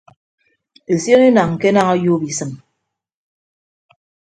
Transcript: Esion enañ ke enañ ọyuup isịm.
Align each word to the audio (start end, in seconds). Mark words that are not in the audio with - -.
Esion 0.93 1.21
enañ 1.29 1.51
ke 1.59 1.67
enañ 1.71 1.87
ọyuup 1.93 2.21
isịm. 2.31 2.51